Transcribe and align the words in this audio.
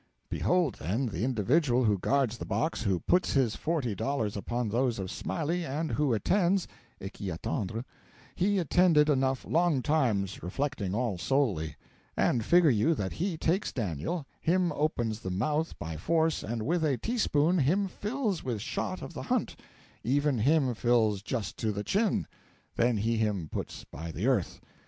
Behold, 0.29 0.79
then, 0.81 1.05
the 1.05 1.23
individual 1.23 1.83
who 1.83 1.99
guards 1.99 2.39
the 2.39 2.43
box, 2.45 2.81
who 2.81 2.99
puts 3.01 3.33
his 3.33 3.55
forty 3.55 3.93
dollars 3.93 4.35
upon 4.35 4.67
those 4.67 4.97
of 4.97 5.11
Smiley, 5.11 5.63
and 5.63 5.91
who 5.91 6.11
attends 6.11 6.67
(et 6.99 7.13
qui 7.13 7.27
attendre). 7.27 7.85
He 8.33 8.57
attended 8.57 9.09
enough 9.11 9.43
longtimes, 9.45 10.41
reflecting 10.41 10.95
all 10.95 11.19
solely. 11.19 11.75
And 12.17 12.43
figure 12.43 12.71
you 12.71 12.95
that 12.95 13.13
he 13.13 13.37
takes 13.37 13.71
Daniel, 13.71 14.25
him 14.39 14.71
opens 14.71 15.19
the 15.19 15.29
mouth 15.29 15.77
by 15.77 15.97
force 15.97 16.41
and 16.41 16.65
with 16.65 16.83
a 16.83 16.97
teaspoon 16.97 17.59
him 17.59 17.87
fills 17.87 18.43
with 18.43 18.59
shot 18.59 19.03
of 19.03 19.13
the 19.13 19.21
hunt, 19.29 19.55
even 20.03 20.39
him 20.39 20.73
fills 20.73 21.21
just 21.21 21.57
to 21.57 21.71
the 21.71 21.83
chin, 21.83 22.25
then 22.75 22.97
he 22.97 23.17
him 23.17 23.49
puts 23.51 23.83
by 23.83 24.11
the 24.11 24.25
earth. 24.25 24.61